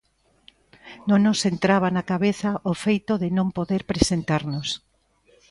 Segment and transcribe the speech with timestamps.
[1.09, 4.67] Non nos entraba na cabeza o feito de non poder presentarnos.